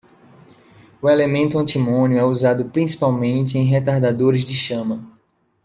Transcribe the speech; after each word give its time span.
O 0.99 1.07
elemento 1.07 1.59
antimônio 1.59 2.17
é 2.17 2.23
usado 2.25 2.65
principalmente 2.65 3.59
em 3.59 3.65
retardadores 3.67 4.43
de 4.43 4.55
chama. 4.55 5.03